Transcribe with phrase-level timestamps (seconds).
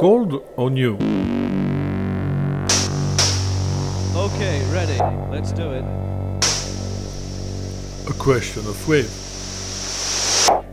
[0.00, 0.94] Cold or new?
[4.16, 4.96] Okay, ready.
[5.30, 5.84] Let's do it.
[8.08, 9.10] A question of wave.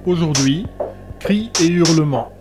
[0.05, 0.65] Aujourd'hui,
[1.19, 2.31] cris et hurlements.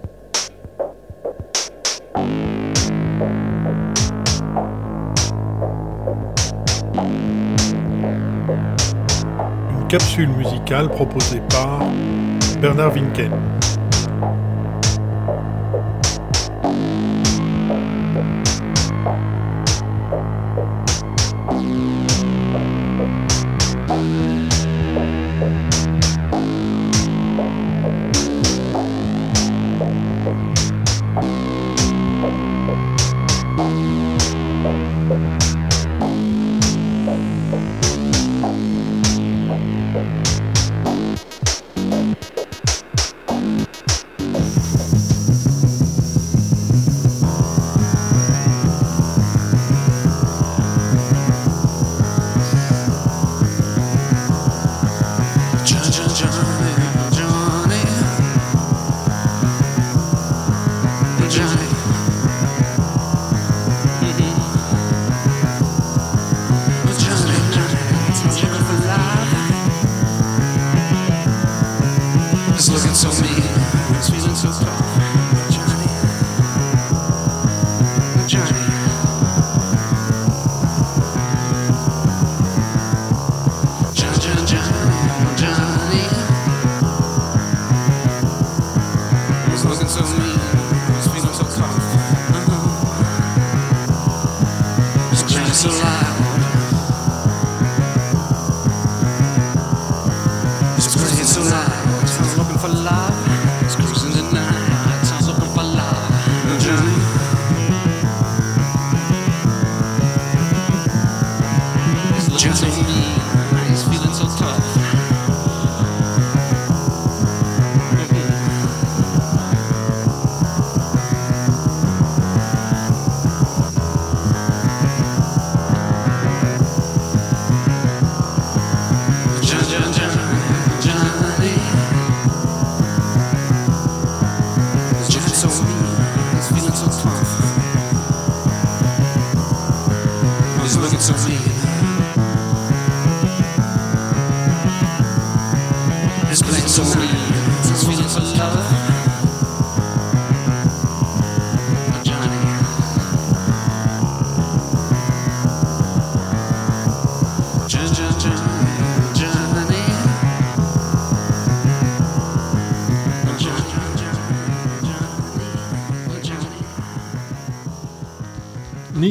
[9.72, 11.80] Une capsule musicale proposée par
[12.60, 13.32] Bernard Winken.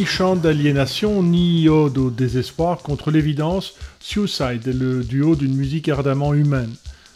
[0.05, 6.33] Chant d'aliénation ni ode au désespoir contre l'évidence, Suicide est le duo d'une musique ardemment
[6.33, 6.73] humaine,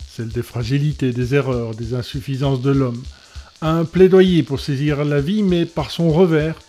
[0.09, 3.01] celle des fragilités, des erreurs, des insuffisances de l'homme.
[3.61, 6.59] Un plaidoyer pour saisir la vie, mais par son revers,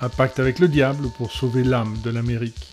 [0.00, 2.68] un pacte avec le diable pour sauver l'âme de l'Amérique.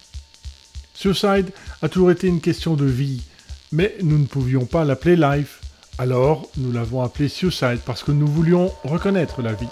[0.94, 3.22] Suicide a toujours été une question de vie,
[3.72, 5.62] mais nous ne pouvions pas l'appeler life.
[6.00, 9.68] Alors, nous l'avons appelé Suicide parce que nous voulions reconnaître la vie.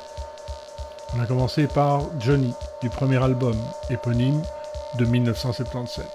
[1.15, 3.55] On a commencé par Johnny, du premier album
[3.89, 4.41] éponyme
[4.97, 6.05] de 1977.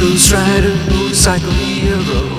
[0.00, 1.46] Ghost Rider, motorcycle
[1.82, 2.33] hero?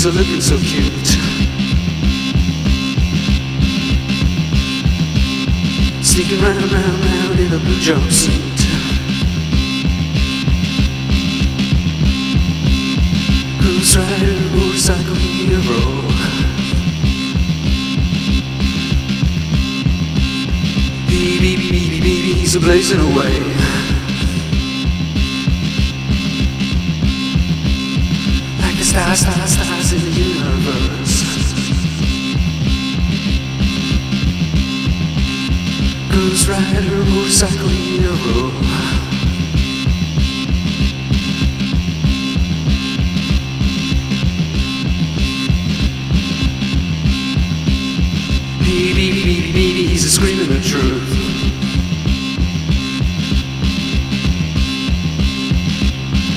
[0.00, 1.08] He's a looking so cute.
[6.02, 8.60] Sneaking round, round, round in a blue jumpsuit.
[13.60, 16.00] Cruise rider, motorcycle hero.
[21.08, 23.38] Baby, baby, baby, he's a blazing away.
[28.82, 31.24] stars, stars, stars the universe.
[36.12, 38.52] Ghost rider, motorcycle hero.
[48.62, 51.10] Baby, baby, baby, he's screaming the truth.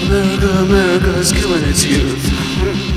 [0.07, 2.92] America, America's killing its youth.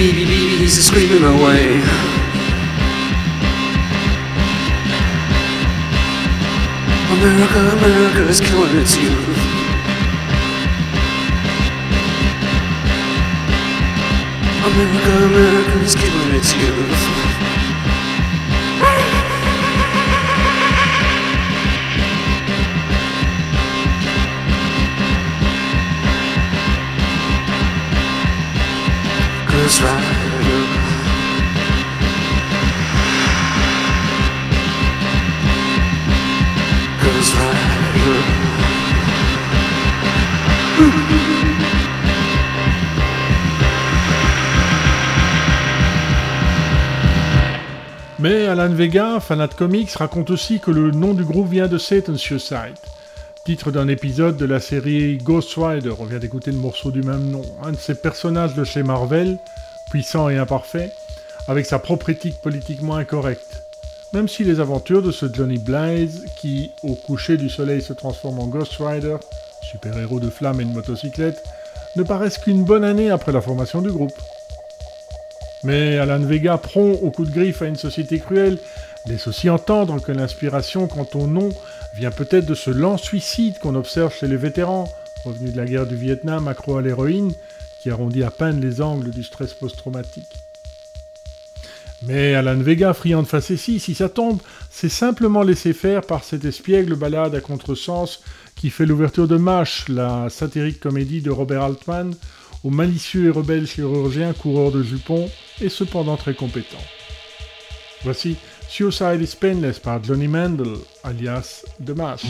[0.00, 1.76] Babies screaming away.
[7.12, 9.38] America, America is killing its youth.
[14.70, 17.19] America, America is killing its youth.
[48.80, 52.78] Vega, fanat comics, raconte aussi que le nom du groupe vient de Satan's Suicide,
[53.44, 55.92] titre d'un épisode de la série Ghost Rider.
[55.98, 57.42] On vient d'écouter le morceau du même nom.
[57.62, 59.36] Un de ces personnages de chez Marvel,
[59.90, 60.92] puissant et imparfait,
[61.46, 63.64] avec sa propre éthique politiquement incorrecte.
[64.14, 68.38] Même si les aventures de ce Johnny Blaze, qui au coucher du soleil se transforme
[68.38, 69.18] en Ghost Rider,
[69.60, 71.44] super-héros de flammes et de motocyclette,
[71.96, 74.18] ne paraissent qu'une bonne année après la formation du groupe.
[75.62, 78.58] Mais Alan Vega, prompt au coup de griffe à une société cruelle,
[79.06, 81.50] laisse aussi entendre que l'inspiration quant au nom
[81.94, 84.88] vient peut-être de ce lent suicide qu'on observe chez les vétérans,
[85.24, 87.32] revenus de la guerre du Vietnam accro à l'héroïne,
[87.82, 90.28] qui arrondit à peine les angles du stress post-traumatique.
[92.02, 94.40] Mais Alan Vega, friand de facétie, si ça tombe,
[94.70, 98.20] c'est simplement laissé faire par cette espiègle balade à contresens
[98.56, 102.14] qui fait l'ouverture de MASH, la satirique comédie de Robert Altman,
[102.64, 105.28] au malicieux et rebelle chirurgien coureur de jupons
[105.60, 106.82] et cependant très compétent.
[108.02, 108.36] Voici
[108.68, 112.24] Suicide is Painless par Johnny Mandel, alias The Mask.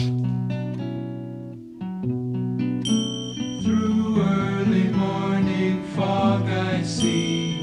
[3.63, 7.55] Through early morning fog I see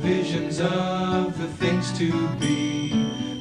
[0.00, 2.92] visions of the things to be,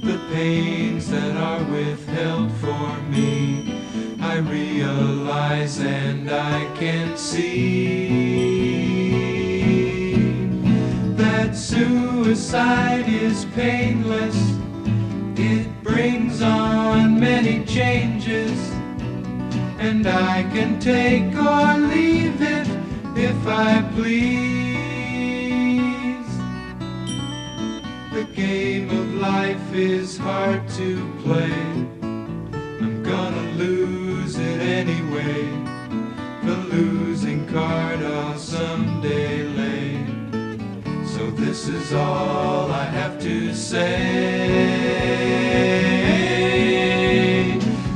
[0.01, 3.73] the pains that are withheld for me.
[4.19, 8.54] I realize and I can see
[11.75, 14.37] suicide is painless.
[15.37, 18.57] It brings on many changes
[19.77, 22.67] and I can take or leave it
[23.17, 24.25] if I please.
[28.13, 30.89] The game of life is hard to
[31.23, 31.59] play.
[32.83, 35.43] I'm gonna lose it anyway.
[36.45, 39.44] The losing card I'll someday lay.
[39.44, 39.44] So
[41.55, 43.79] this is all I have to say.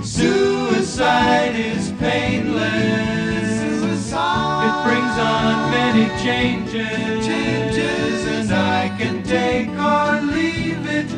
[0.01, 3.59] Suicide is painless.
[3.67, 7.25] It brings on many changes.
[7.27, 11.11] Changes, and I can take or leave it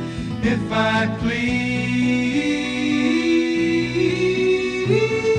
[0.44, 1.92] if I please.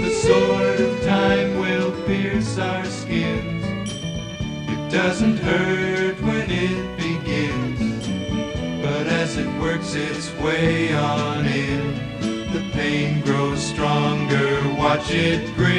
[0.04, 3.90] The sword of time will pierce our skins.
[3.90, 6.01] It doesn't hurt
[9.94, 11.94] its way on in,
[12.52, 14.61] the pain grows stronger.
[14.76, 15.72] Watch it grin.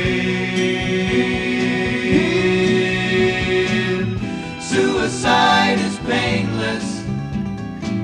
[4.62, 7.04] Suicide is painless.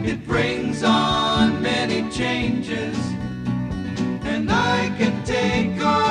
[0.07, 2.97] It brings on many changes,
[4.23, 6.08] and I can take or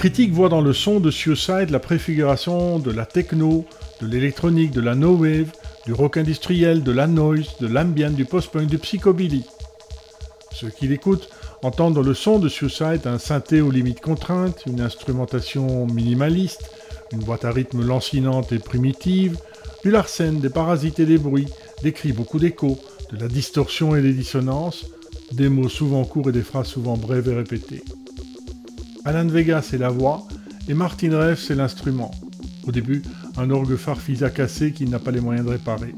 [0.00, 3.66] critiques voient dans le son de Suicide la préfiguration de la techno,
[4.00, 5.52] de l'électronique, de la no wave,
[5.84, 9.44] du rock industriel, de la noise, de l'ambient, du post-punk, du psychobilly.
[10.52, 11.28] Ceux qui l'écoutent
[11.62, 16.70] entendent dans le son de Suicide un synthé aux limites contraintes, une instrumentation minimaliste,
[17.12, 19.36] une boîte à rythme lancinante et primitive,
[19.84, 21.48] du Larsen, des parasites et des bruits,
[21.82, 22.78] des cris, beaucoup d'échos,
[23.12, 24.86] de la distorsion et des dissonances,
[25.32, 27.84] des mots souvent courts et des phrases souvent brèves et répétées.
[29.04, 30.26] Alan Vega, c'est la voix,
[30.68, 32.10] et Martin Reff, c'est l'instrument.
[32.66, 33.02] Au début,
[33.36, 35.94] un orgue farfisa cassé qu'il n'a pas les moyens de réparer.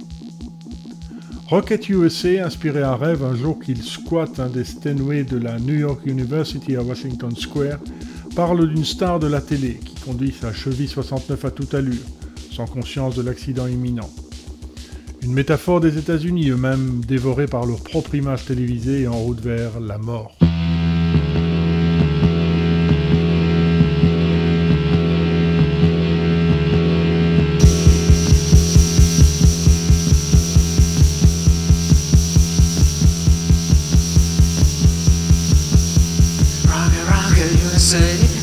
[1.49, 5.75] Rocket USA, inspiré à rêve un jour qu'il squatte un des Steinway de la New
[5.75, 7.79] York University à Washington Square,
[8.37, 12.07] parle d'une star de la télé qui conduit sa cheville 69 à toute allure,
[12.53, 14.09] sans conscience de l'accident imminent.
[15.23, 19.79] Une métaphore des États-Unis, eux-mêmes dévorés par leur propre image télévisée et en route vers
[19.81, 20.37] la mort.
[37.95, 38.42] Rocket,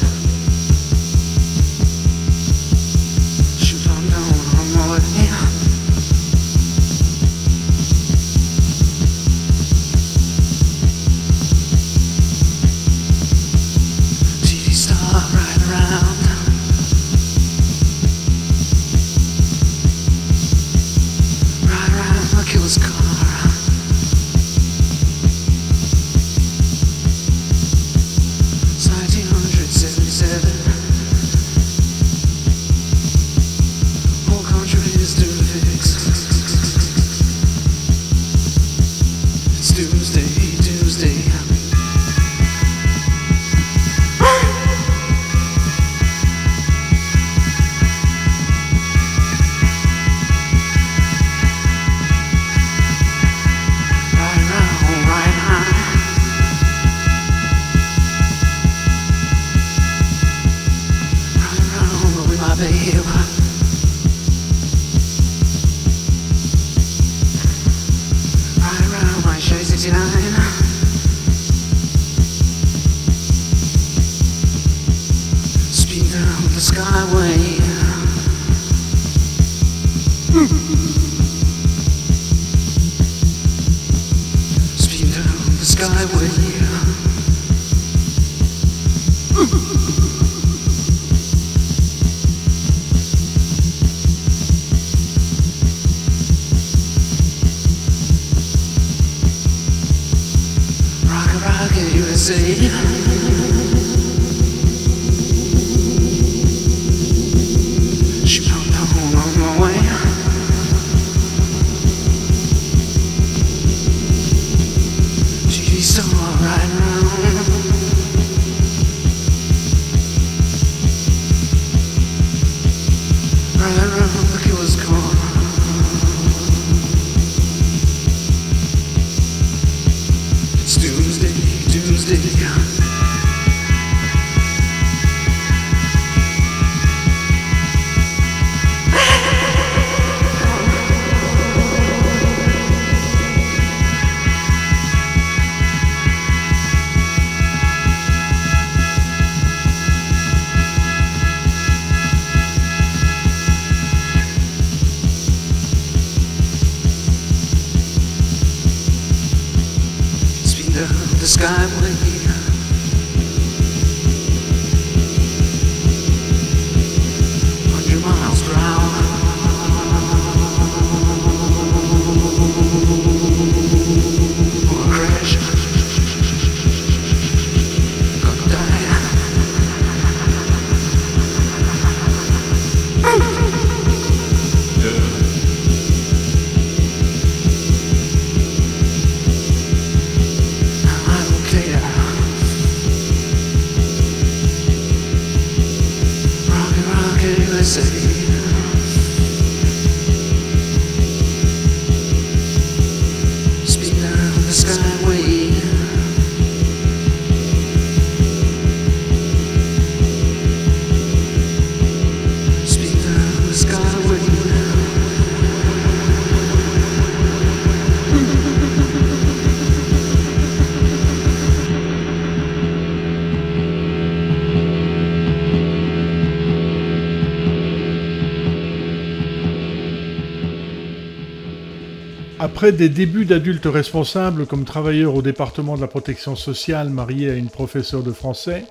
[232.42, 237.34] Après des débuts d'adulte responsable comme travailleur au département de la protection sociale marié à
[237.34, 238.64] une professeure de français,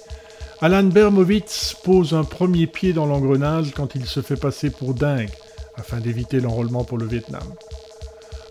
[0.63, 5.29] Alan Bermowitz pose un premier pied dans l'engrenage quand il se fait passer pour dingue,
[5.77, 7.43] afin d'éviter l'enrôlement pour le Vietnam.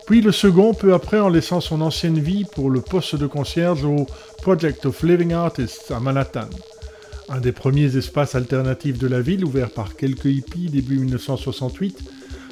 [0.06, 3.84] Puis le second, peu après, en laissant son ancienne vie pour le poste de concierge
[3.84, 4.06] au
[4.40, 6.48] Project of Living Artists à Manhattan,
[7.28, 11.98] un des premiers espaces alternatifs de la ville, ouvert par quelques hippies début 1968,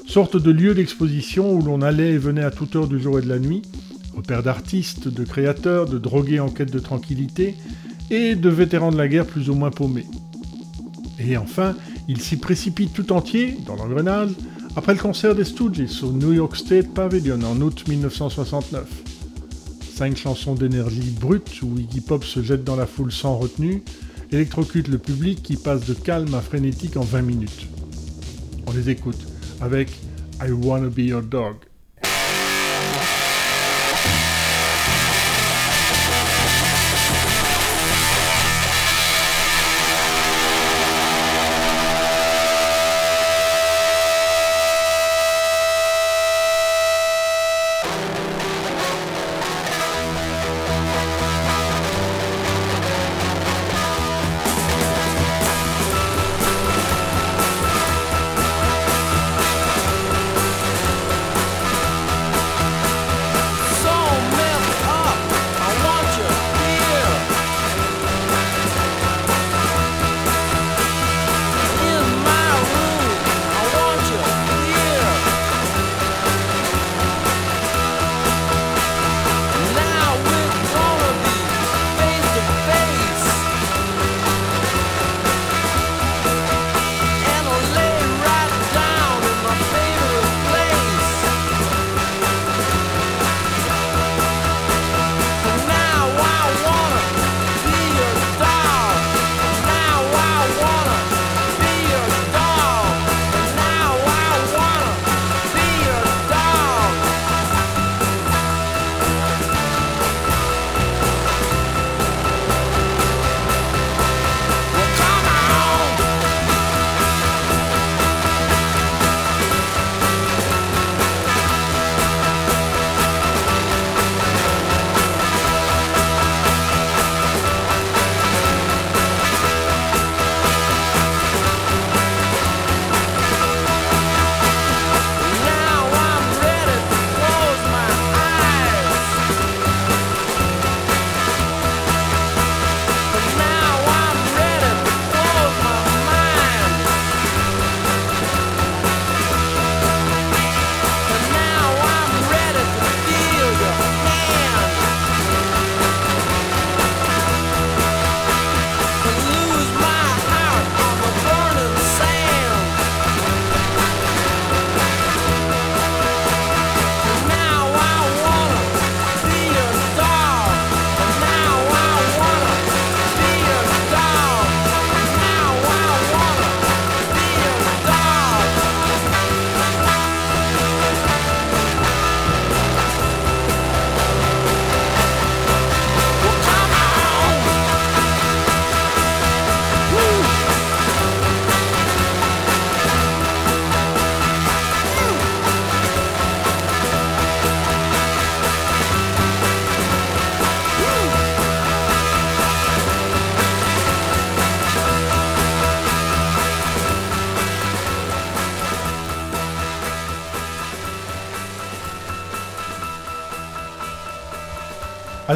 [0.07, 3.23] sorte de lieu d'exposition où l'on allait et venait à toute heure du jour et
[3.23, 3.63] de la nuit,
[4.17, 7.55] repère d'artistes, de créateurs, de drogués en quête de tranquillité,
[8.11, 10.07] et de vétérans de la guerre plus ou moins paumés.
[11.19, 11.75] Et enfin,
[12.09, 14.31] il s'y précipite tout entier, dans l'engrenage,
[14.77, 18.87] après le concert des Stooges au New York State Pavilion en août 1969.
[19.95, 23.83] Cinq chansons d'énergie brute où Iggy Pop se jette dans la foule sans retenue,
[24.31, 27.67] électrocute le public qui passe de calme à frénétique en 20 minutes.
[28.67, 29.27] On les écoute
[29.61, 29.91] avec
[30.43, 31.57] I Wanna Be Your Dog.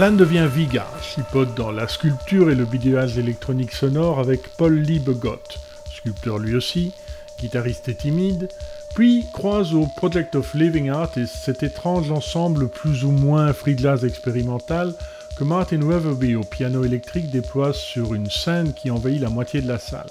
[0.02, 5.58] Alan devient Viga, chipote dans la sculpture et le bidéage électronique sonore avec Paul Liebegott,
[5.94, 6.94] sculpteur lui aussi,
[7.38, 8.48] guitariste et timide,
[8.94, 14.02] puis croise au Project of Living Artists cet étrange ensemble plus ou moins free jazz
[14.02, 14.94] expérimental
[15.36, 19.68] que Martin Weatherby au piano électrique déploie sur une scène qui envahit la moitié de
[19.68, 20.08] la salle.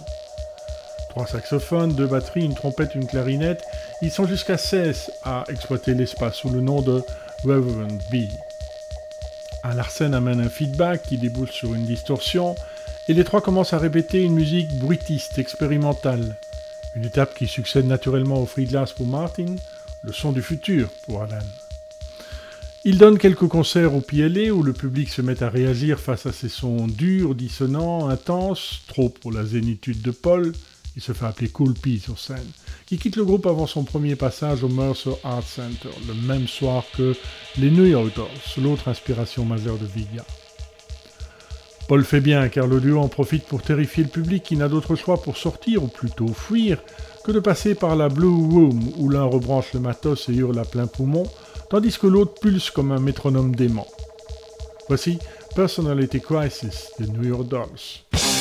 [1.10, 3.64] Trois saxophones, deux batteries, une trompette, une clarinette,
[4.04, 7.02] ils sont jusqu'à 16 à exploiter l'espace sous le nom de
[7.44, 7.98] Reverend
[9.64, 12.56] Un Larsen amène un feedback qui déboule sur une distorsion,
[13.08, 16.38] et les trois commencent à répéter une musique bruitiste, expérimentale.
[16.96, 19.56] Une étape qui succède naturellement au free jazz pour Martin,
[20.04, 21.40] le son du futur pour Alan.
[22.86, 26.32] Il donne quelques concerts au PLA où le public se met à réagir face à
[26.32, 30.54] ces sons durs, dissonants, intenses, trop pour la zénitude de Paul,
[30.96, 32.38] il se fait appeler Cool P sur scène,
[32.90, 36.84] qui quitte le groupe avant son premier passage au Mercer Art Center, le même soir
[36.98, 37.16] que
[37.60, 40.26] les New York Dolls, l'autre inspiration majeure de Viga.
[41.88, 44.96] Paul fait bien car le duo en profite pour terrifier le public qui n'a d'autre
[44.96, 46.82] choix pour sortir, ou plutôt fuir,
[47.24, 50.66] que de passer par la Blue Room où l'un rebranche le matos et hurle à
[50.66, 51.28] plein poumon,
[51.70, 53.88] tandis que l'autre pulse comme un métronome dément.
[54.88, 55.20] Voici
[55.56, 58.39] Personality Crisis de New York Dolls.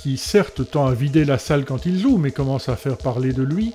[0.00, 3.32] Qui certes tend à vider la salle quand il joue, mais commence à faire parler
[3.32, 3.72] de lui,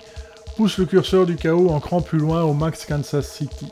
[0.55, 3.67] pousse le curseur du chaos en cran plus loin au Max Kansas City.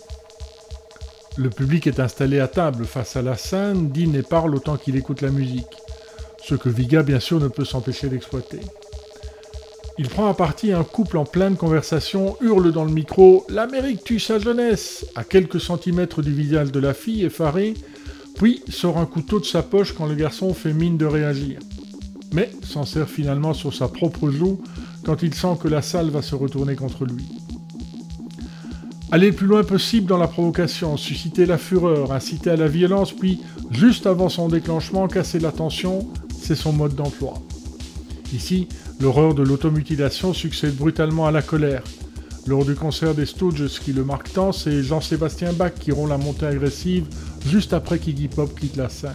[1.38, 4.97] Le public est installé à table face à la scène, dîne et parle autant qu'il
[4.97, 5.78] écoute la musique,
[6.43, 8.60] ce que Viga bien sûr ne peut s'empêcher d'exploiter.
[9.97, 14.19] Il prend à partie un couple en pleine conversation, hurle dans le micro L'Amérique tue
[14.19, 17.74] sa jeunesse à quelques centimètres du visage de la fille effarée,
[18.36, 21.60] puis sort un couteau de sa poche quand le garçon fait mine de réagir.
[22.34, 24.62] Mais s'en sert finalement sur sa propre joue
[25.04, 27.26] quand il sent que la salle va se retourner contre lui.
[29.13, 33.12] Aller le plus loin possible dans la provocation, susciter la fureur, inciter à la violence,
[33.12, 36.08] puis, juste avant son déclenchement, casser la tension,
[36.41, 37.34] c'est son mode d'emploi.
[38.34, 38.70] Ici,
[39.02, 41.84] l'horreur de l'automutilation succède brutalement à la colère.
[42.48, 46.17] Lors du concert des Stooges qui le marque tant, c'est Jean-Sébastien Bach qui rompt la
[46.17, 47.06] montée agressive
[47.46, 49.12] juste après qu'Iggy Pop quitte la scène.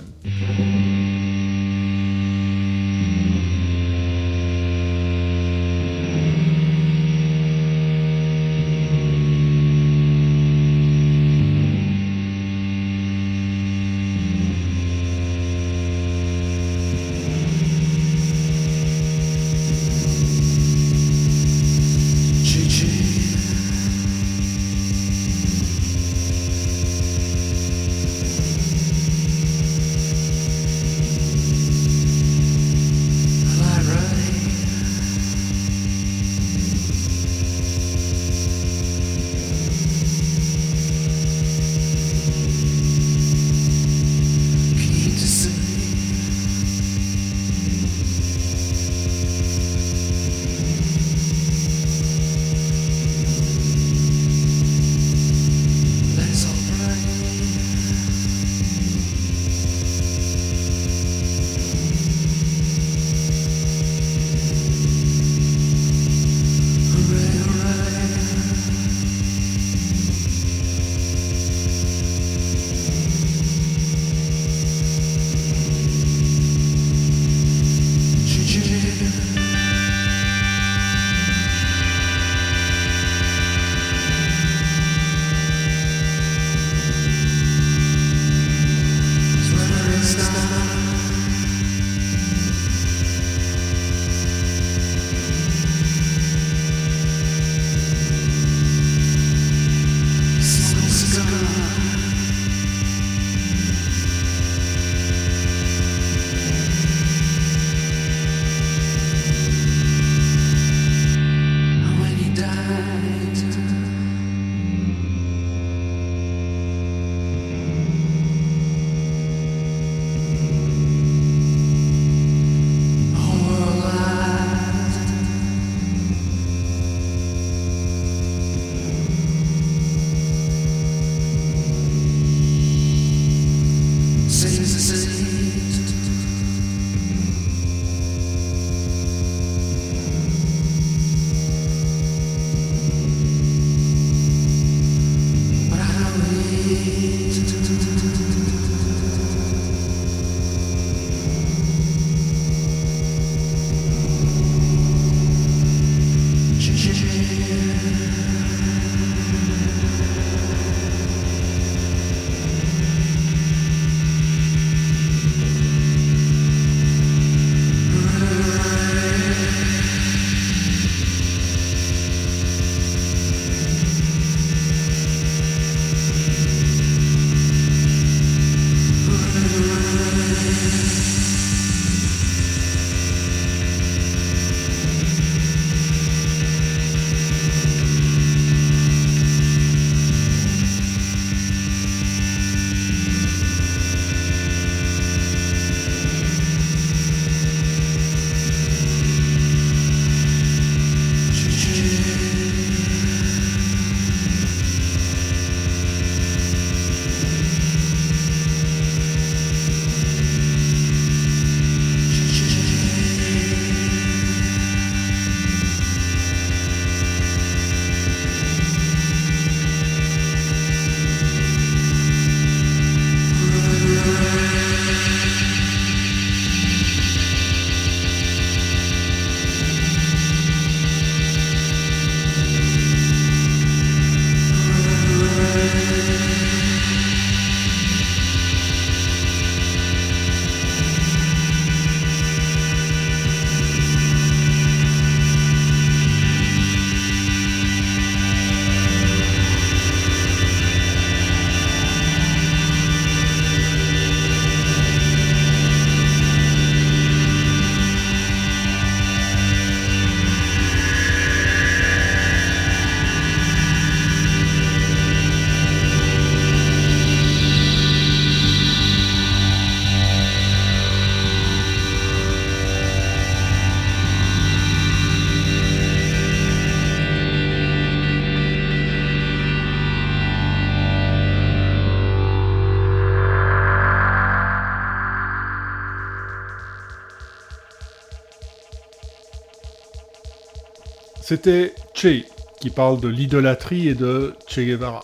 [291.28, 292.24] C'était Che,
[292.60, 295.02] qui parle de l'idolâtrie et de Che Guevara.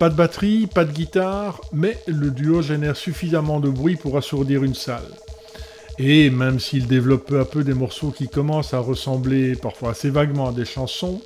[0.00, 4.64] Pas de batterie, pas de guitare, mais le duo génère suffisamment de bruit pour assourdir
[4.64, 5.06] une salle.
[6.00, 10.10] Et même s'il développe peu à peu des morceaux qui commencent à ressembler parfois assez
[10.10, 11.22] vaguement à des chansons,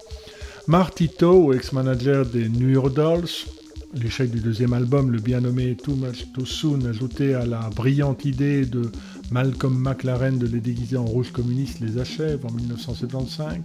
[0.67, 3.47] Martito, ex-manager des New York Dolls,
[3.95, 8.27] l'échec du deuxième album, le bien nommé Too Much Too Soon, ajouté à la brillante
[8.27, 8.93] idée de
[9.31, 13.59] Malcolm McLaren de les déguiser en rouge communiste, les achève en 1975.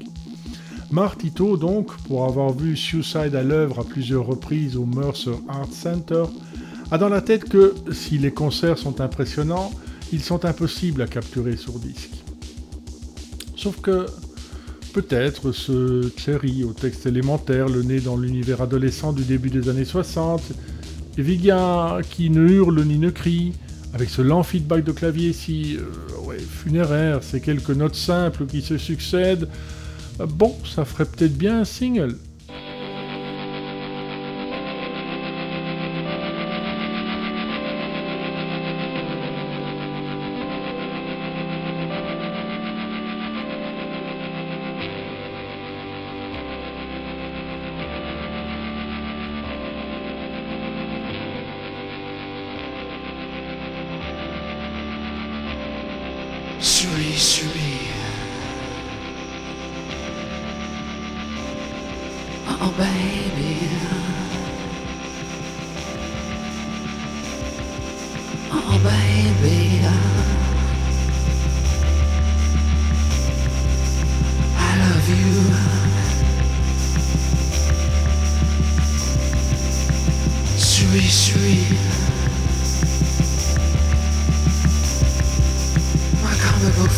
[0.92, 6.24] Martito, donc, pour avoir vu Suicide à l'œuvre à plusieurs reprises au Mercer Art Center,
[6.92, 9.72] a dans la tête que si les concerts sont impressionnants,
[10.12, 12.12] ils sont impossibles à capturer sur disque.
[13.56, 14.08] Sauf que
[14.94, 19.86] peut-être ce Cherry au texte élémentaire, le nez dans l'univers adolescent du début des années
[19.86, 20.42] 60,
[21.18, 23.54] et Viga qui ne hurle ni ne crie,
[23.94, 28.78] avec ce lent feedback de clavier si euh, funéraire, ces quelques notes simples qui se
[28.78, 29.50] succèdent,
[30.20, 32.16] euh, bon, ça ferait peut-être bien un single.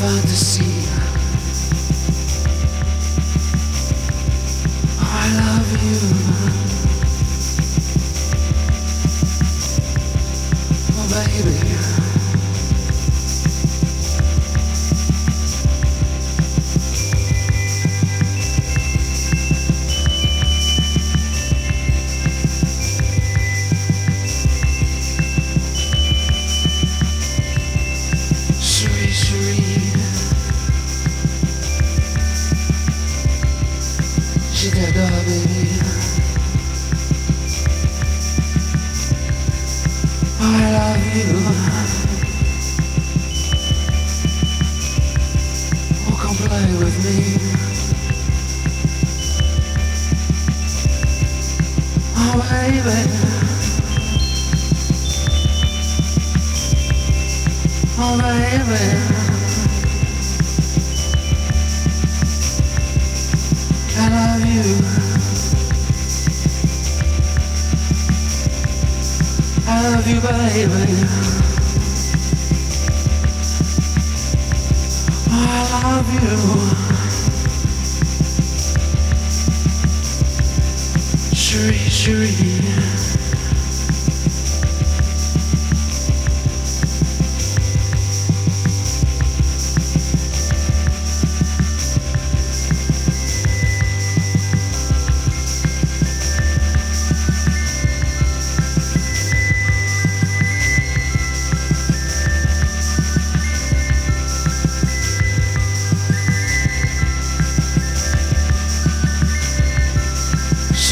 [0.03, 1.12] fantasía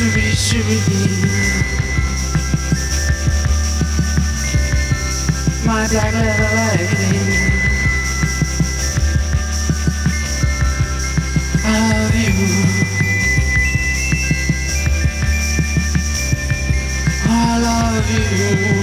[0.02, 0.80] Shuri, Shuri.
[5.64, 7.62] My black leather lady.
[11.64, 12.34] I love you.
[17.30, 18.81] I love you.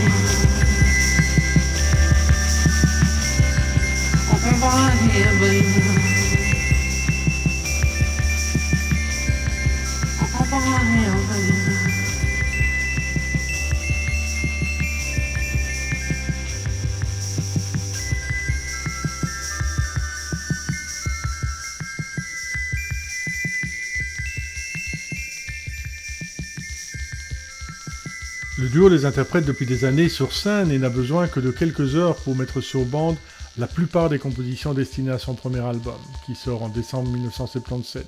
[28.86, 32.36] Les interprète depuis des années sur scène et n'a besoin que de quelques heures pour
[32.36, 33.16] mettre sur bande
[33.56, 38.06] la plupart des compositions destinées à son premier album, qui sort en décembre 1977,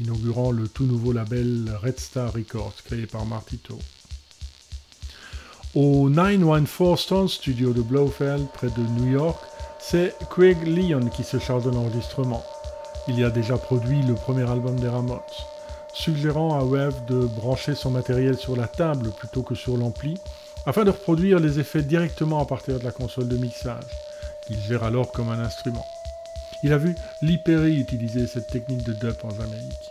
[0.00, 3.78] inaugurant le tout nouveau label Red Star Records créé par Martito.
[5.74, 9.42] Au 914 Stone Studio de Blofeld, près de New York,
[9.80, 12.44] c'est Craig Leon qui se charge de l'enregistrement.
[13.08, 15.20] il y a déjà produit le premier album des Ramones,
[15.94, 20.18] suggérant à Webb de brancher son matériel sur la table plutôt que sur l'ampli,
[20.66, 23.84] afin de reproduire les effets directement à partir de la console de mixage,
[24.46, 25.86] qu'il gère alors comme un instrument.
[26.62, 29.90] Il a vu Lee Perry utiliser cette technique de dub en Amérique.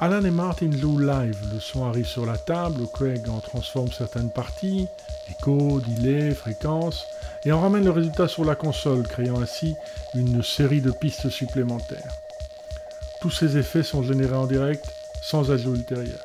[0.00, 4.30] Alan et Martin jouent live, le son arrive sur la table, Craig en transforme certaines
[4.30, 4.88] parties,
[5.30, 7.06] écho, delay, fréquence,
[7.44, 9.76] et en ramène le résultat sur la console, créant ainsi
[10.14, 12.21] une série de pistes supplémentaires.
[13.22, 14.84] Tous ces effets sont générés en direct,
[15.22, 16.24] sans ajout ultérieur.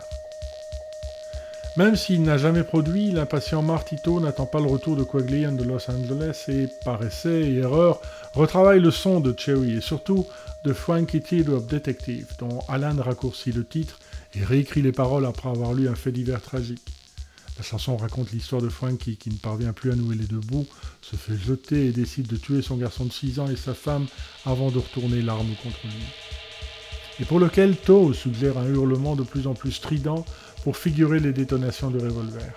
[1.76, 5.92] Même s'il n'a jamais produit, l'impatient Martito n'attend pas le retour de Quaglian de Los
[5.92, 8.02] Angeles et, par essai et erreur,
[8.34, 10.26] retravaille le son de Cherry et surtout
[10.64, 14.00] de Frankie Teardrop Detective, dont Alan raccourcit le titre
[14.34, 16.82] et réécrit les paroles après avoir lu un fait divers tragique.
[17.60, 20.66] La chanson raconte l'histoire de Frankie qui ne parvient plus à nouer les deux bouts,
[21.04, 24.08] se fait jeter et décide de tuer son garçon de 6 ans et sa femme
[24.48, 26.27] avant de retourner l'arme contre lui.
[27.20, 30.24] Et pour lequel Toe suggère un hurlement de plus en plus strident
[30.64, 32.54] pour figurer les détonations de revolver.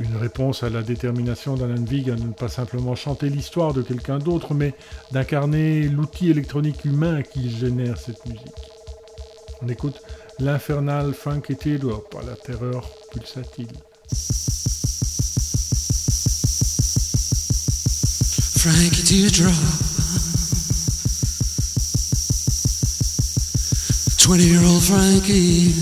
[0.00, 4.18] Une réponse à la détermination d'Alan Vig à ne pas simplement chanter l'histoire de quelqu'un
[4.18, 4.74] d'autre, mais
[5.10, 8.46] d'incarner l'outil électronique humain qui génère cette musique.
[9.60, 10.00] On écoute
[10.38, 13.66] l'infernal Frankie Teardrop à la terreur pulsatile.
[18.56, 19.87] Frankie Teardrop.
[24.28, 25.72] 20 year old Frankie.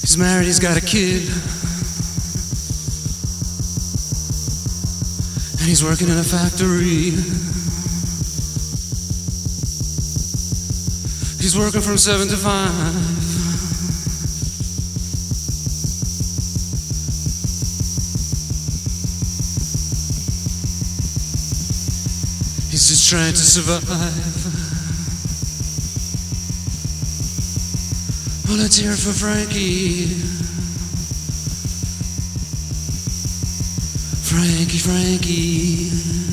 [0.00, 1.26] He's married, he's got a kid.
[5.58, 7.10] And he's working in a factory.
[11.42, 13.37] He's working from 7 to 5.
[23.08, 23.88] Trying to survive.
[28.50, 30.08] Let's for Frankie.
[34.28, 36.27] Frankie, Frankie.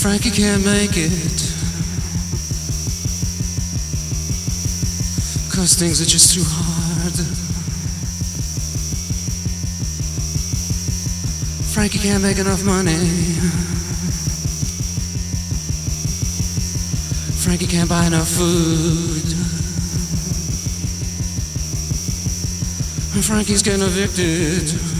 [0.00, 1.40] Frankie can't make it.
[5.54, 7.12] Cause things are just too hard.
[11.74, 12.96] Frankie can't make enough money.
[17.44, 19.36] Frankie can't buy enough food.
[23.14, 24.99] And Frankie's getting evicted.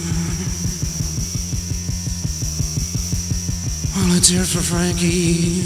[4.32, 5.64] It for Frankie.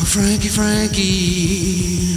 [0.00, 2.16] Oh, Frankie, Frankie.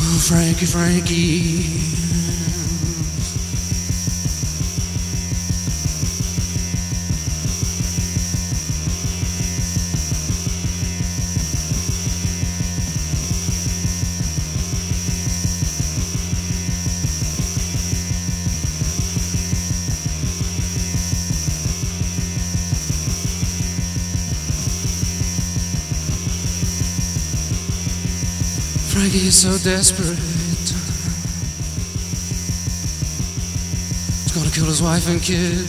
[0.00, 2.01] Oh, Frankie, Frankie.
[29.32, 30.18] So desperate.
[34.20, 35.66] He's gonna kill his wife and kid.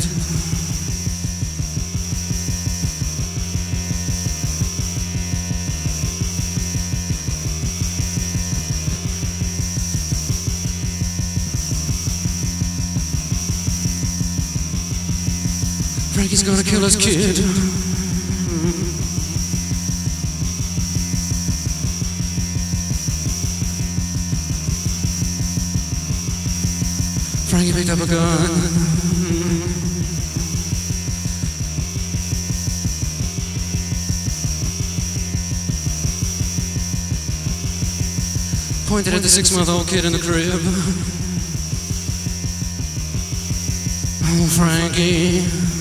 [16.13, 17.82] Frankie's gonna kill his kid.
[27.53, 28.49] Frankie picked up a gun.
[38.87, 40.61] Pointed at the six month old kid in the crib.
[44.25, 45.72] Oh, Frankie.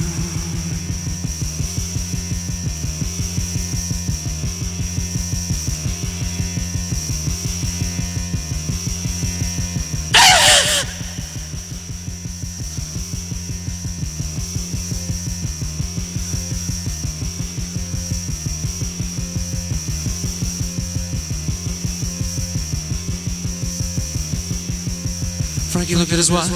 [26.22, 26.46] His wife.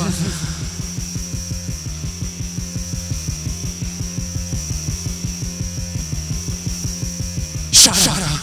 [7.73, 8.43] Shut, Shut up.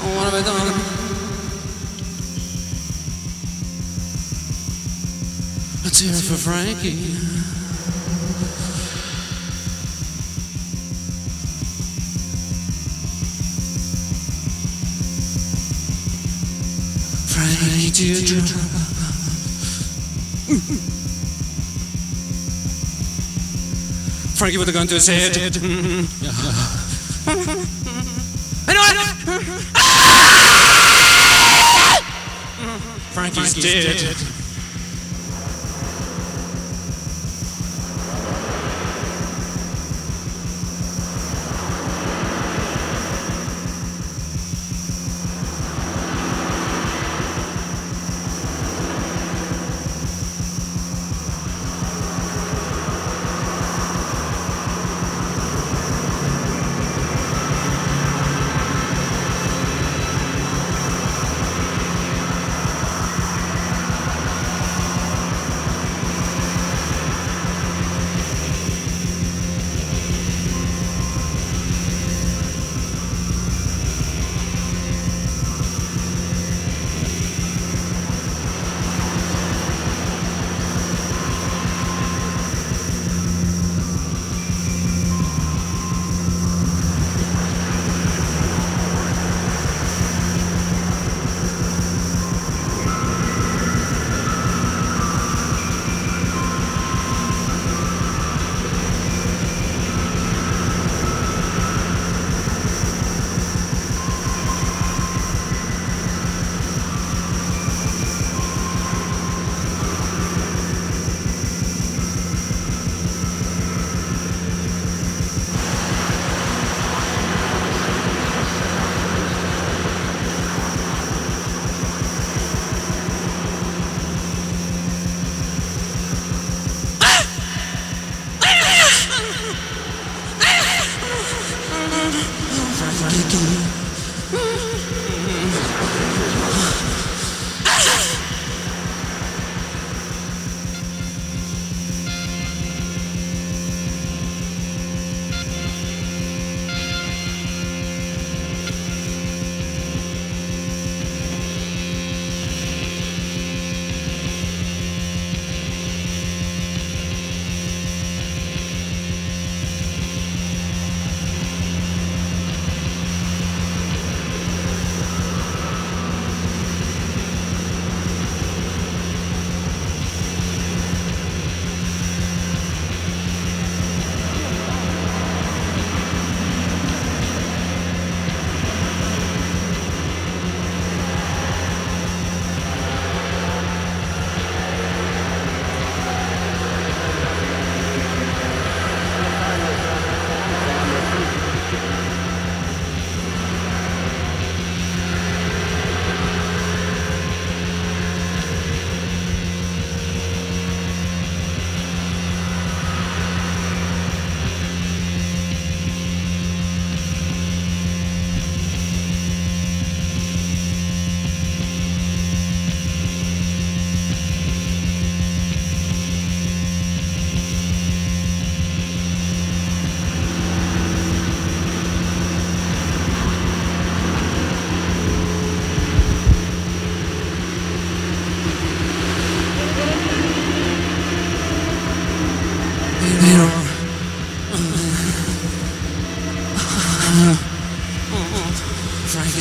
[0.00, 0.68] Oh, what have I done?
[5.82, 7.17] Let's hear it for Frankie.
[17.98, 18.60] Frankie Teardrop.
[24.36, 25.36] Frankie with a gun to his head.
[28.66, 28.94] I know it!
[33.12, 34.27] Frankie's, dead.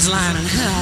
[0.08, 0.77] lining high.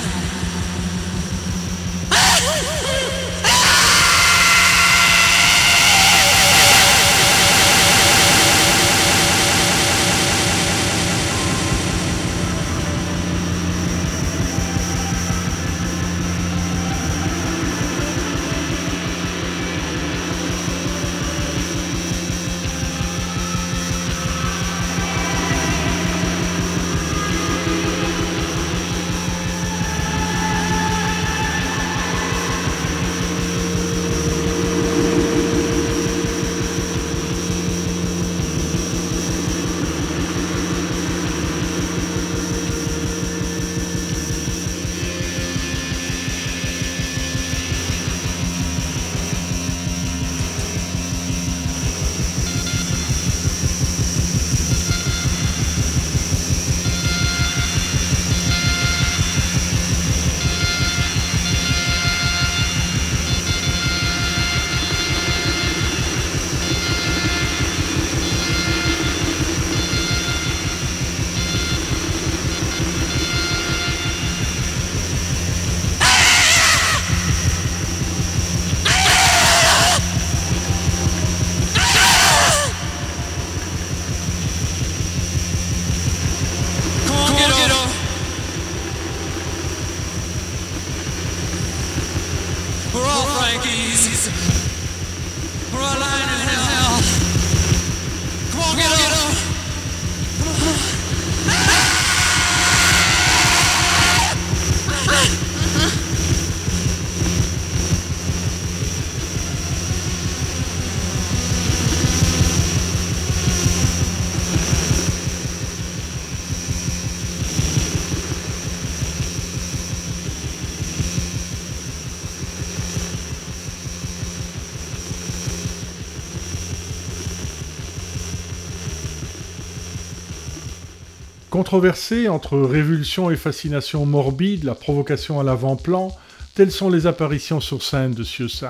[131.76, 136.10] Controversé entre révulsion et fascination morbide, la provocation à l'avant-plan,
[136.54, 138.70] telles sont les apparitions sur scène de Suicide.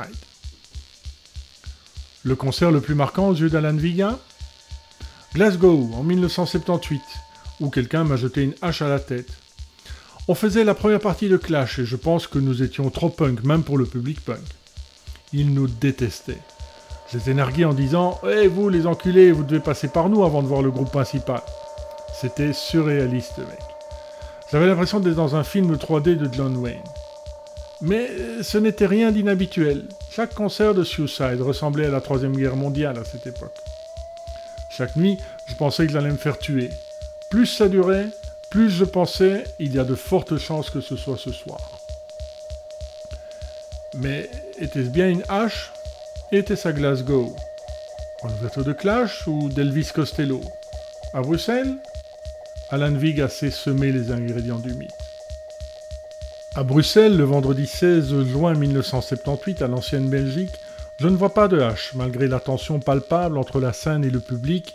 [2.24, 4.18] Le concert le plus marquant aux yeux d'Alan Viga?
[5.36, 7.00] Glasgow, en 1978,
[7.60, 9.34] où quelqu'un m'a jeté une hache à la tête.
[10.28, 13.44] On faisait la première partie de Clash et je pense que nous étions trop punk,
[13.44, 14.42] même pour le public punk.
[15.32, 16.42] Ils nous détestaient.
[17.28, 20.48] Ai nargués en disant Eh vous les enculés, vous devez passer par nous avant de
[20.48, 21.44] voir le groupe principal.
[22.14, 23.60] C'était surréaliste, mec.
[24.52, 26.84] J'avais l'impression d'être dans un film 3D de John Wayne.
[27.82, 29.84] Mais euh, ce n'était rien d'inhabituel.
[30.12, 33.56] Chaque concert de Suicide ressemblait à la Troisième Guerre mondiale à cette époque.
[34.70, 36.70] Chaque nuit, je pensais que j'allais me faire tuer.
[37.30, 38.08] Plus ça durait,
[38.50, 41.60] plus je pensais il y a de fortes chances que ce soit ce soir.
[43.96, 44.30] Mais
[44.60, 45.72] était-ce bien une hache?
[46.32, 47.36] Était-ce à Glasgow?
[48.22, 50.42] En ouverture de Clash ou d'Elvis Costello?
[51.14, 51.76] À Bruxelles
[52.72, 54.90] Alan Vig a sait semer les ingrédients du mythe.
[56.56, 60.52] À Bruxelles, le vendredi 16 juin 1978, à l'ancienne Belgique,
[61.00, 64.20] je ne vois pas de hache, malgré la tension palpable entre la scène et le
[64.20, 64.74] public,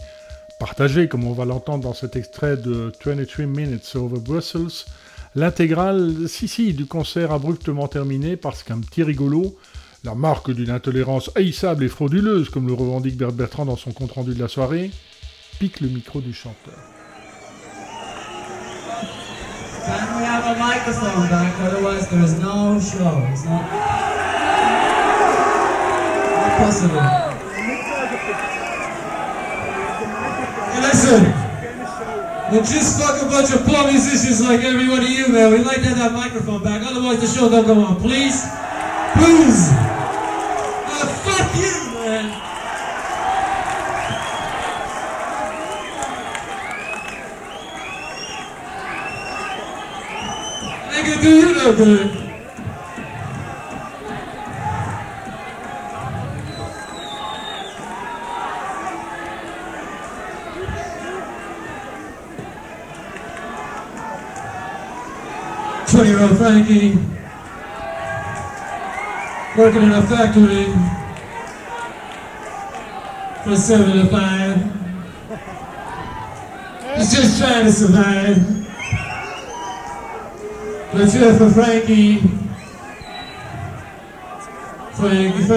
[0.61, 4.86] partagée, comme on va l'entendre dans cet extrait de 23 Minutes Over Brussels,
[5.34, 9.59] l'intégrale, si si, du concert abruptement terminé parce qu'un petit rigolo,
[10.05, 14.32] la marque d'une intolérance haïssable et frauduleuse, comme le revendique Bert Bertrand dans son compte-rendu
[14.32, 14.93] de la soirée,
[15.59, 16.99] pique le micro du chanteur.
[19.85, 21.59] Can we have a microphone back?
[21.61, 23.26] Otherwise, there is no show.
[23.33, 23.62] It's not,
[26.37, 27.01] not possible.
[30.70, 31.22] Hey, listen.
[32.53, 35.53] We're just fuck a bunch of poor musicians like every one of you, man.
[35.53, 36.83] We'd like to have that microphone back.
[36.85, 37.97] Otherwise, the show don't go on.
[38.01, 38.45] Please?
[39.14, 39.70] Please?
[41.24, 41.89] Fuck you,
[51.21, 51.51] good?
[65.91, 66.99] Twenty-year-old Frankie,
[69.59, 70.66] working in a factory
[73.45, 74.57] for seven to five.
[76.97, 78.59] He's just trying to survive.
[81.01, 82.18] For Frankie.
[84.92, 85.48] Frankie!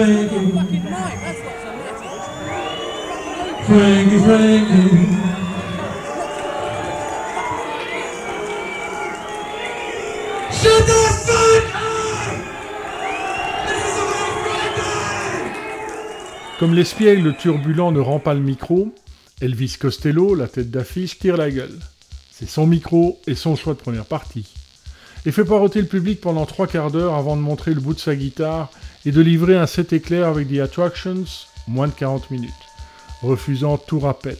[16.58, 18.94] Comme l'espiègle turbulent ne rend pas le micro,
[19.42, 21.78] Elvis Costello, la tête d'affiche, tire la gueule.
[22.30, 24.46] C'est son micro et son choix de première partie.
[25.26, 27.98] Et fait paroter le public pendant trois quarts d'heure avant de montrer le bout de
[27.98, 28.70] sa guitare
[29.06, 31.24] et de livrer un set éclair avec The Attractions,
[31.66, 32.50] moins de 40 minutes,
[33.22, 34.36] refusant tout rappel.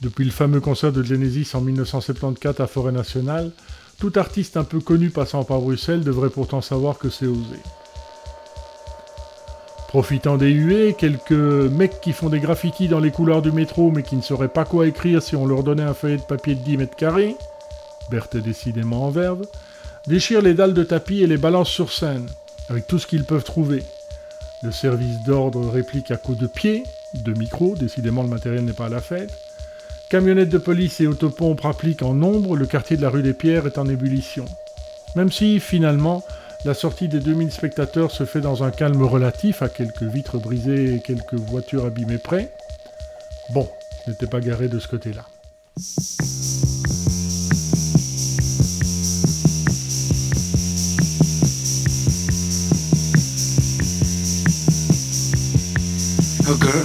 [0.00, 3.52] Depuis le fameux concert de Genesis en 1974 à Forêt Nationale,
[3.98, 7.58] tout artiste un peu connu passant par Bruxelles devrait pourtant savoir que c'est osé.
[9.88, 14.02] Profitant des huées, quelques mecs qui font des graffitis dans les couloirs du métro mais
[14.02, 16.64] qui ne sauraient pas quoi écrire si on leur donnait un feuillet de papier de
[16.64, 17.36] 10 mètres carrés,
[18.10, 19.42] Berthe est décidément en verve,
[20.06, 22.26] déchirent les dalles de tapis et les balancent sur scène,
[22.68, 23.82] avec tout ce qu'ils peuvent trouver.
[24.62, 26.84] Le service d'ordre réplique à coups de pied,
[27.14, 29.30] de micro, décidément le matériel n'est pas à la fête.
[30.10, 33.66] Camionnettes de police et autopompes rappliquent en nombre, le quartier de la rue des Pierres
[33.66, 34.44] est en ébullition.
[35.16, 36.22] Même si, finalement,
[36.64, 40.94] la sortie des 2000 spectateurs se fait dans un calme relatif, à quelques vitres brisées
[40.94, 42.52] et quelques voitures abîmées près.
[43.50, 43.68] Bon,
[44.06, 45.26] je n'étais pas garé de ce côté-là.
[56.46, 56.84] A girl.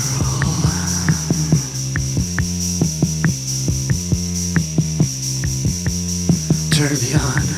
[6.71, 7.48] Turn me on.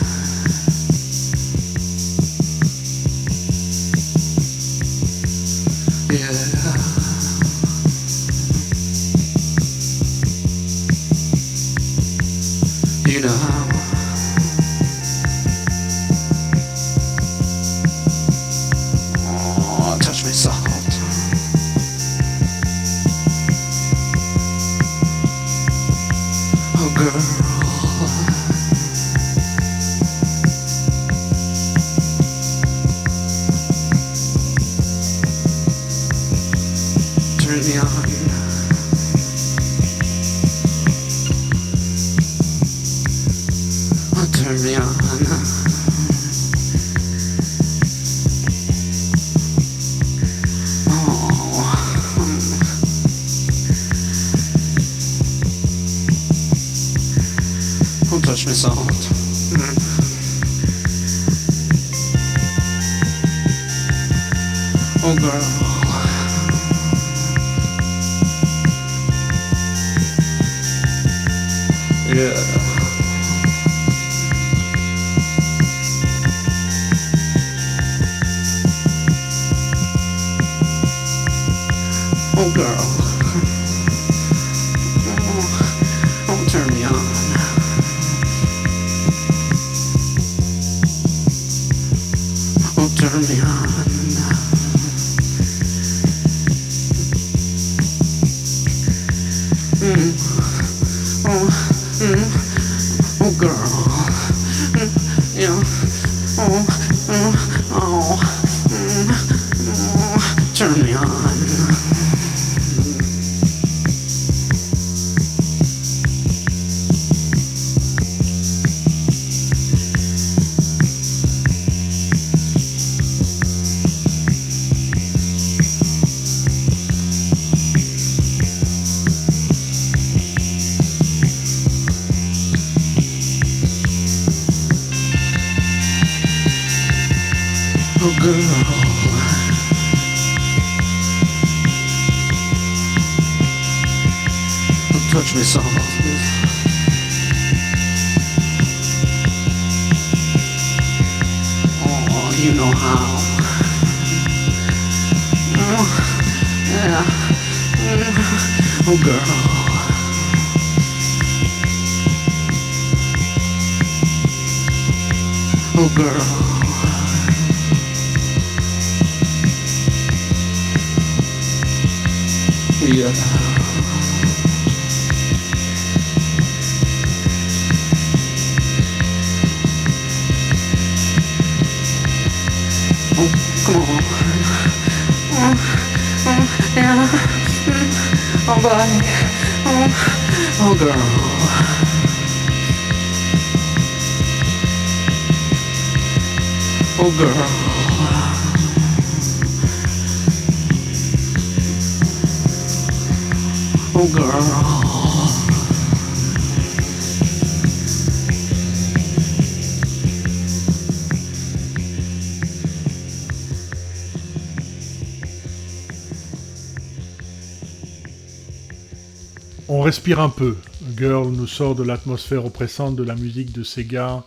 [219.81, 220.57] On respire un peu.
[220.95, 224.21] Girl nous sort de l'atmosphère oppressante de la musique de Sega,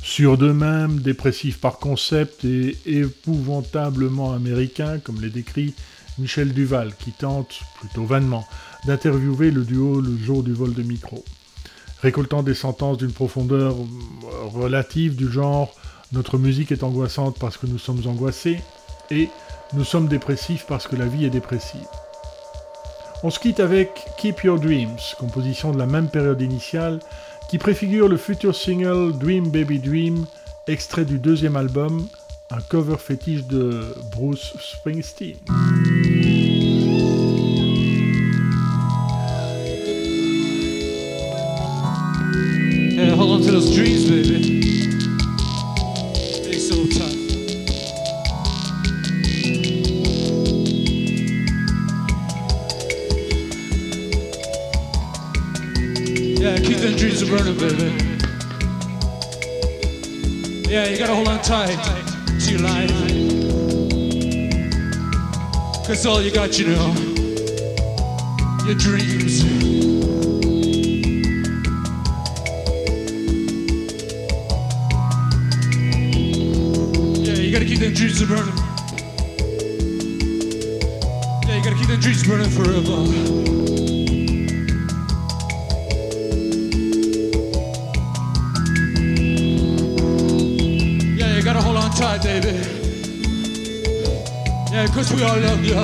[0.00, 5.74] sûrs d'eux-mêmes, dépressifs par concept et épouvantablement américains, comme les décrit
[6.20, 8.46] Michel Duval, qui tente, plutôt vainement,
[8.86, 11.24] d'interviewer le duo le jour du vol de micro.
[12.02, 15.74] Récoltant des sentences d'une profondeur euh, relative du genre
[16.12, 18.60] Notre musique est angoissante parce que nous sommes angoissés
[19.10, 19.28] et
[19.72, 21.80] Nous sommes dépressifs parce que la vie est dépressive.
[23.22, 27.00] On se quitte avec Keep Your Dreams, composition de la même période initiale,
[27.50, 30.24] qui préfigure le futur single Dream Baby Dream,
[30.66, 32.08] extrait du deuxième album,
[32.50, 35.36] un cover fétiche de Bruce Springsteen.
[66.10, 66.92] all you got, you know.
[68.66, 69.44] Your dreams.
[77.16, 78.56] Yeah, you gotta keep them dreams burning.
[81.46, 82.96] Yeah, you gotta keep them dreams burning forever.
[91.18, 92.79] Yeah, you gotta hold on tight, baby.
[94.72, 95.74] Yeah, because we all love you.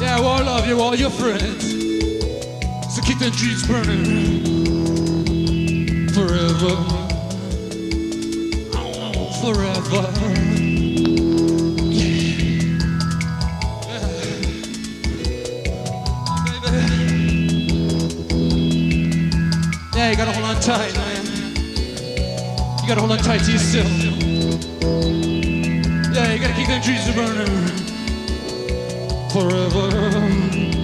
[0.00, 1.62] Yeah, we all love you, all your friends.
[2.92, 4.48] So keep them dreams burning
[6.08, 6.74] forever.
[9.40, 10.10] Forever.
[19.94, 21.26] Yeah, you gotta hold on tight, man.
[22.82, 24.33] You gotta hold on tight to yourself
[26.82, 27.66] centuries burning
[29.30, 30.83] forever.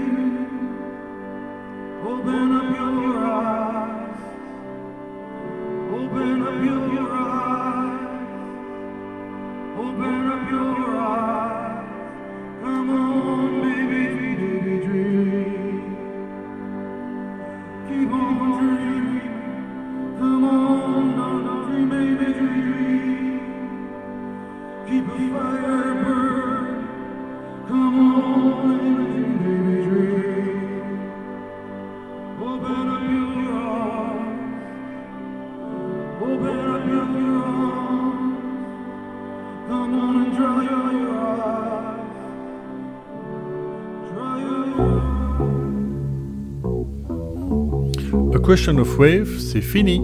[48.51, 50.01] Question of Wave, c'est fini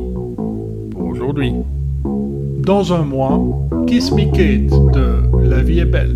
[0.92, 1.52] pour aujourd'hui.
[2.06, 3.42] Dans un mois,
[3.88, 6.16] Kiss Me Kate de La vie est belle.